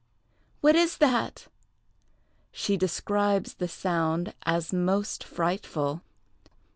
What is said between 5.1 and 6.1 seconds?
frightful.